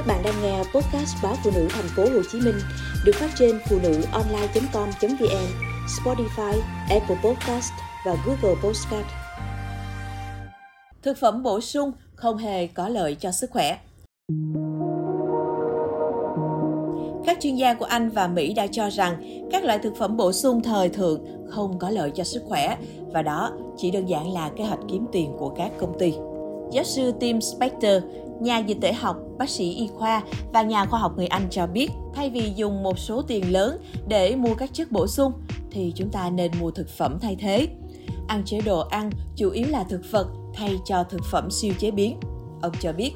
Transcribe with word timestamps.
Các 0.00 0.06
bạn 0.06 0.22
đang 0.24 0.42
nghe 0.42 0.58
podcast 0.58 1.16
báo 1.22 1.34
phụ 1.44 1.50
nữ 1.54 1.68
thành 1.70 1.88
phố 1.96 2.02
Hồ 2.02 2.22
Chí 2.32 2.40
Minh 2.40 2.54
được 3.04 3.12
phát 3.14 3.30
trên 3.38 3.58
phụ 3.68 3.78
nữ 3.82 4.02
online.com.vn, 4.12 5.46
Spotify, 5.86 6.60
Apple 6.90 7.16
Podcast 7.24 7.72
và 8.06 8.16
Google 8.26 8.60
Podcast. 8.64 9.06
Thực 11.02 11.18
phẩm 11.18 11.42
bổ 11.42 11.60
sung 11.60 11.92
không 12.14 12.36
hề 12.36 12.66
có 12.66 12.88
lợi 12.88 13.16
cho 13.20 13.32
sức 13.32 13.50
khỏe. 13.50 13.78
Các 17.26 17.38
chuyên 17.40 17.56
gia 17.56 17.74
của 17.74 17.84
Anh 17.84 18.10
và 18.10 18.26
Mỹ 18.26 18.54
đã 18.54 18.66
cho 18.66 18.90
rằng 18.90 19.42
các 19.52 19.64
loại 19.64 19.78
thực 19.78 19.96
phẩm 19.96 20.16
bổ 20.16 20.32
sung 20.32 20.62
thời 20.62 20.88
thượng 20.88 21.24
không 21.50 21.78
có 21.78 21.90
lợi 21.90 22.12
cho 22.14 22.24
sức 22.24 22.42
khỏe 22.46 22.76
và 23.12 23.22
đó 23.22 23.52
chỉ 23.76 23.90
đơn 23.90 24.08
giản 24.08 24.32
là 24.32 24.50
kế 24.56 24.64
hoạch 24.64 24.80
kiếm 24.88 25.06
tiền 25.12 25.36
của 25.38 25.48
các 25.48 25.70
công 25.80 25.98
ty. 25.98 26.14
Giáo 26.72 26.84
sư 26.84 27.12
Tim 27.20 27.40
Spector, 27.40 28.04
nhà 28.40 28.58
dịch 28.58 28.78
tễ 28.80 28.92
học, 28.92 29.16
bác 29.38 29.48
sĩ 29.48 29.74
y 29.74 29.88
khoa 29.94 30.22
và 30.52 30.62
nhà 30.62 30.86
khoa 30.86 31.00
học 31.00 31.12
người 31.16 31.26
Anh 31.26 31.48
cho 31.50 31.66
biết, 31.66 31.90
thay 32.14 32.30
vì 32.30 32.52
dùng 32.56 32.82
một 32.82 32.98
số 32.98 33.22
tiền 33.22 33.52
lớn 33.52 33.78
để 34.08 34.36
mua 34.36 34.54
các 34.54 34.70
chất 34.72 34.92
bổ 34.92 35.06
sung, 35.06 35.32
thì 35.70 35.92
chúng 35.96 36.10
ta 36.10 36.30
nên 36.30 36.52
mua 36.60 36.70
thực 36.70 36.88
phẩm 36.88 37.18
thay 37.20 37.36
thế. 37.40 37.68
Ăn 38.28 38.42
chế 38.44 38.60
độ 38.60 38.80
ăn 38.80 39.10
chủ 39.36 39.50
yếu 39.50 39.68
là 39.68 39.84
thực 39.84 40.00
vật 40.10 40.26
thay 40.54 40.78
cho 40.84 41.04
thực 41.04 41.20
phẩm 41.24 41.50
siêu 41.50 41.74
chế 41.78 41.90
biến. 41.90 42.20
Ông 42.62 42.72
cho 42.80 42.92
biết, 42.92 43.12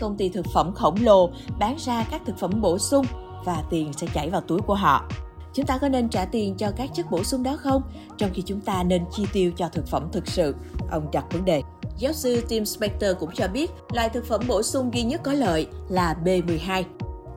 công 0.00 0.16
ty 0.16 0.28
thực 0.28 0.46
phẩm 0.54 0.72
khổng 0.74 0.96
lồ 1.00 1.30
bán 1.58 1.76
ra 1.78 2.06
các 2.10 2.22
thực 2.26 2.38
phẩm 2.38 2.60
bổ 2.60 2.78
sung 2.78 3.06
và 3.44 3.62
tiền 3.70 3.92
sẽ 3.92 4.06
chảy 4.14 4.30
vào 4.30 4.40
túi 4.40 4.60
của 4.60 4.74
họ. 4.74 5.08
Chúng 5.54 5.66
ta 5.66 5.78
có 5.78 5.88
nên 5.88 6.08
trả 6.08 6.24
tiền 6.24 6.54
cho 6.58 6.70
các 6.76 6.90
chất 6.94 7.10
bổ 7.10 7.24
sung 7.24 7.42
đó 7.42 7.56
không? 7.56 7.82
Trong 8.18 8.30
khi 8.34 8.42
chúng 8.46 8.60
ta 8.60 8.82
nên 8.82 9.04
chi 9.12 9.26
tiêu 9.32 9.52
cho 9.56 9.68
thực 9.68 9.86
phẩm 9.86 10.08
thực 10.12 10.26
sự. 10.26 10.54
Ông 10.90 11.10
đặt 11.12 11.24
vấn 11.32 11.44
đề. 11.44 11.62
Giáo 11.98 12.12
sư 12.12 12.42
Tim 12.48 12.64
Spector 12.64 13.10
cũng 13.20 13.30
cho 13.34 13.48
biết 13.48 13.70
loại 13.92 14.08
thực 14.08 14.24
phẩm 14.24 14.40
bổ 14.48 14.62
sung 14.62 14.90
duy 14.94 15.02
nhất 15.02 15.20
có 15.24 15.32
lợi 15.32 15.66
là 15.88 16.16
B12. 16.24 16.84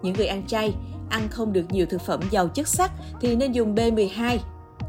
Những 0.01 0.13
người 0.13 0.27
ăn 0.27 0.47
chay, 0.47 0.73
ăn 1.09 1.27
không 1.29 1.53
được 1.53 1.65
nhiều 1.69 1.85
thực 1.89 2.01
phẩm 2.01 2.19
giàu 2.31 2.47
chất 2.47 2.67
sắt 2.67 2.91
thì 3.21 3.35
nên 3.35 3.51
dùng 3.51 3.75
B12. 3.75 4.37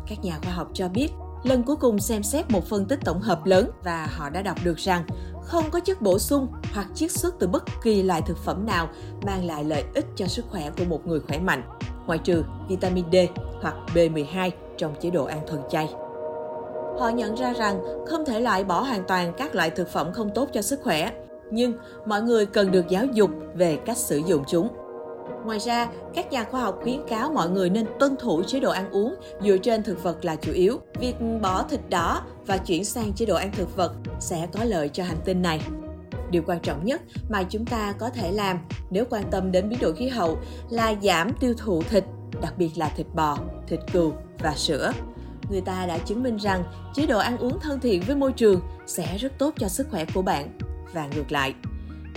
Các 0.06 0.24
nhà 0.24 0.38
khoa 0.42 0.52
học 0.52 0.68
cho 0.74 0.88
biết, 0.88 1.08
lần 1.44 1.62
cuối 1.62 1.76
cùng 1.76 1.98
xem 1.98 2.22
xét 2.22 2.50
một 2.50 2.66
phân 2.68 2.86
tích 2.86 2.98
tổng 3.04 3.20
hợp 3.20 3.46
lớn 3.46 3.70
và 3.84 4.06
họ 4.06 4.30
đã 4.30 4.42
đọc 4.42 4.58
được 4.64 4.76
rằng 4.76 5.04
không 5.42 5.70
có 5.70 5.80
chất 5.80 6.02
bổ 6.02 6.18
sung 6.18 6.48
hoặc 6.72 6.86
chiết 6.94 7.12
xuất 7.12 7.34
từ 7.38 7.46
bất 7.46 7.64
kỳ 7.82 8.02
loại 8.02 8.22
thực 8.22 8.38
phẩm 8.44 8.66
nào 8.66 8.88
mang 9.26 9.44
lại 9.44 9.64
lợi 9.64 9.84
ích 9.94 10.06
cho 10.16 10.26
sức 10.26 10.44
khỏe 10.50 10.70
của 10.78 10.84
một 10.84 11.06
người 11.06 11.20
khỏe 11.20 11.38
mạnh, 11.38 11.62
ngoại 12.06 12.18
trừ 12.18 12.44
vitamin 12.68 13.04
D 13.12 13.16
hoặc 13.62 13.74
B12 13.94 14.50
trong 14.78 14.94
chế 15.00 15.10
độ 15.10 15.24
ăn 15.24 15.40
thuần 15.48 15.60
chay. 15.70 15.88
Họ 17.00 17.08
nhận 17.08 17.34
ra 17.34 17.52
rằng 17.52 17.80
không 18.06 18.24
thể 18.24 18.40
loại 18.40 18.64
bỏ 18.64 18.80
hoàn 18.80 19.04
toàn 19.04 19.32
các 19.36 19.54
loại 19.54 19.70
thực 19.70 19.88
phẩm 19.88 20.12
không 20.12 20.30
tốt 20.34 20.48
cho 20.52 20.62
sức 20.62 20.80
khỏe, 20.82 21.10
nhưng 21.50 21.72
mọi 22.06 22.22
người 22.22 22.46
cần 22.46 22.70
được 22.70 22.88
giáo 22.88 23.04
dục 23.06 23.30
về 23.54 23.76
cách 23.76 23.96
sử 23.96 24.16
dụng 24.26 24.44
chúng. 24.48 24.68
Ngoài 25.44 25.58
ra, 25.58 25.88
các 26.14 26.32
nhà 26.32 26.44
khoa 26.44 26.60
học 26.60 26.78
khuyến 26.82 27.06
cáo 27.08 27.30
mọi 27.32 27.50
người 27.50 27.70
nên 27.70 27.86
tuân 27.98 28.16
thủ 28.16 28.42
chế 28.42 28.60
độ 28.60 28.70
ăn 28.70 28.90
uống 28.90 29.14
dựa 29.42 29.56
trên 29.56 29.82
thực 29.82 30.02
vật 30.02 30.24
là 30.24 30.36
chủ 30.36 30.52
yếu. 30.52 30.78
Việc 31.00 31.14
bỏ 31.42 31.62
thịt 31.62 31.80
đỏ 31.88 32.22
và 32.46 32.56
chuyển 32.56 32.84
sang 32.84 33.12
chế 33.12 33.26
độ 33.26 33.36
ăn 33.36 33.52
thực 33.56 33.76
vật 33.76 33.92
sẽ 34.20 34.48
có 34.52 34.64
lợi 34.64 34.88
cho 34.88 35.04
hành 35.04 35.20
tinh 35.24 35.42
này. 35.42 35.60
Điều 36.30 36.42
quan 36.46 36.60
trọng 36.60 36.84
nhất 36.84 37.00
mà 37.30 37.42
chúng 37.42 37.66
ta 37.66 37.92
có 37.98 38.10
thể 38.10 38.32
làm 38.32 38.58
nếu 38.90 39.04
quan 39.10 39.24
tâm 39.30 39.52
đến 39.52 39.68
biến 39.68 39.78
đổi 39.82 39.92
khí 39.92 40.08
hậu 40.08 40.38
là 40.70 40.94
giảm 41.02 41.32
tiêu 41.40 41.54
thụ 41.58 41.82
thịt, 41.82 42.04
đặc 42.42 42.54
biệt 42.58 42.70
là 42.76 42.88
thịt 42.96 43.06
bò, 43.14 43.38
thịt 43.68 43.80
cừu 43.92 44.12
và 44.38 44.54
sữa. 44.56 44.92
Người 45.50 45.60
ta 45.60 45.86
đã 45.86 45.98
chứng 45.98 46.22
minh 46.22 46.36
rằng 46.36 46.64
chế 46.94 47.06
độ 47.06 47.18
ăn 47.18 47.38
uống 47.38 47.58
thân 47.60 47.80
thiện 47.80 48.02
với 48.06 48.16
môi 48.16 48.32
trường 48.32 48.60
sẽ 48.86 49.18
rất 49.18 49.38
tốt 49.38 49.54
cho 49.58 49.68
sức 49.68 49.88
khỏe 49.90 50.04
của 50.14 50.22
bạn 50.22 50.58
và 50.92 51.08
ngược 51.14 51.32
lại. 51.32 51.54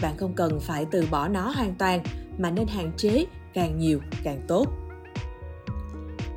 Bạn 0.02 0.17
không 0.17 0.34
cần 0.34 0.59
phải 0.59 0.86
từ 0.92 1.08
bỏ 1.12 1.28
nó 1.28 1.50
hoàn 1.50 1.75
toàn 1.75 2.03
mà 2.38 2.52
nên 2.52 2.67
hạn 2.67 2.92
chế 2.98 3.25
càng 3.53 3.80
nhiều 3.80 4.00
càng 4.23 4.42
tốt. 4.48 4.67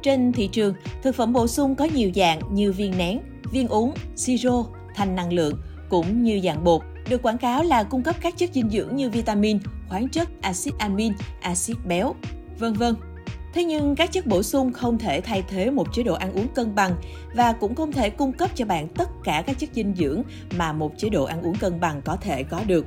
Trên 0.03 0.33
thị 0.33 0.49
trường, 0.53 0.75
thực 1.03 1.15
phẩm 1.15 1.33
bổ 1.33 1.47
sung 1.47 1.75
có 1.75 1.85
nhiều 1.85 2.11
dạng 2.15 2.41
như 2.55 2.73
viên 2.73 2.99
nén, 2.99 3.21
viên 3.53 3.69
uống, 3.69 3.95
siro, 4.17 4.65
thành 4.95 5.17
năng 5.17 5.33
lượng 5.33 5.61
cũng 5.89 6.23
như 6.23 6.41
dạng 6.45 6.65
bột 6.65 6.83
được 7.09 7.23
quảng 7.23 7.39
cáo 7.39 7.63
là 7.63 7.83
cung 7.83 8.03
cấp 8.03 8.17
các 8.21 8.37
chất 8.37 8.51
dinh 8.53 8.71
dưỡng 8.71 8.97
như 8.97 9.11
vitamin, 9.11 9.59
khoáng 9.89 10.09
chất, 10.09 10.29
axit 10.41 10.75
amin, 10.79 11.13
axit 11.41 11.77
béo, 11.87 12.15
vân 12.59 12.73
vân. 12.73 12.95
Thế 13.57 13.65
nhưng 13.65 13.95
các 13.97 14.13
chất 14.13 14.27
bổ 14.27 14.43
sung 14.43 14.73
không 14.73 14.99
thể 14.99 15.21
thay 15.21 15.43
thế 15.49 15.71
một 15.71 15.87
chế 15.93 16.03
độ 16.03 16.15
ăn 16.15 16.33
uống 16.33 16.49
cân 16.49 16.75
bằng 16.75 16.97
và 17.35 17.53
cũng 17.53 17.75
không 17.75 17.93
thể 17.93 18.11
cung 18.11 18.33
cấp 18.33 18.51
cho 18.55 18.65
bạn 18.65 18.89
tất 18.89 19.09
cả 19.25 19.43
các 19.47 19.59
chất 19.59 19.71
dinh 19.73 19.95
dưỡng 19.95 20.23
mà 20.57 20.73
một 20.73 20.93
chế 20.99 21.09
độ 21.09 21.25
ăn 21.25 21.43
uống 21.43 21.57
cân 21.57 21.81
bằng 21.81 22.03
có 22.05 22.17
thể 22.17 22.43
có 22.43 22.61
được. 22.67 22.87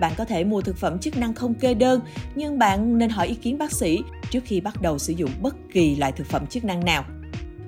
Bạn 0.00 0.12
có 0.16 0.24
thể 0.24 0.44
mua 0.44 0.60
thực 0.60 0.76
phẩm 0.76 0.98
chức 0.98 1.16
năng 1.16 1.34
không 1.34 1.54
kê 1.54 1.74
đơn, 1.74 2.00
nhưng 2.34 2.58
bạn 2.58 2.98
nên 2.98 3.10
hỏi 3.10 3.26
ý 3.26 3.34
kiến 3.34 3.58
bác 3.58 3.72
sĩ 3.72 4.02
trước 4.30 4.40
khi 4.44 4.60
bắt 4.60 4.82
đầu 4.82 4.98
sử 4.98 5.12
dụng 5.12 5.30
bất 5.42 5.54
kỳ 5.72 5.96
loại 5.96 6.12
thực 6.12 6.26
phẩm 6.26 6.46
chức 6.46 6.64
năng 6.64 6.84
nào. 6.84 7.04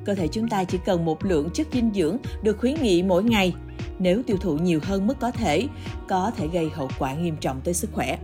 Cơ 0.05 0.15
thể 0.15 0.29
chúng 0.29 0.49
ta 0.49 0.65
chỉ 0.65 0.79
cần 0.85 1.05
một 1.05 1.25
lượng 1.25 1.51
chất 1.55 1.67
dinh 1.73 1.91
dưỡng 1.95 2.17
được 2.43 2.59
khuyến 2.59 2.75
nghị 2.83 3.03
mỗi 3.03 3.25
ngày. 3.25 3.55
Nếu 3.99 4.23
tiêu 4.23 4.37
thụ 4.41 4.57
nhiều 4.57 4.81
hơn 4.83 5.07
mức 5.07 5.15
có 5.21 5.31
thể, 5.31 5.67
có 6.09 6.31
thể 6.37 6.49
gây 6.49 6.71
hậu 6.75 6.89
quả 6.99 7.15
nghiêm 7.15 7.37
trọng 7.41 7.61
tới 7.61 7.75
sức 7.75 7.91
khỏe. 7.93 8.19